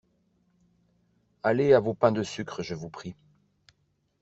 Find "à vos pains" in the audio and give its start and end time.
1.75-2.11